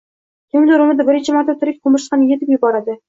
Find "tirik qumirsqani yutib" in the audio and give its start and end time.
1.61-2.55